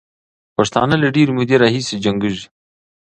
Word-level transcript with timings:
پښتانه 0.55 0.95
له 1.03 1.07
ډېرې 1.15 1.31
مودې 1.37 1.55
راهیسې 1.63 1.95
جنګېږي. 2.05 2.45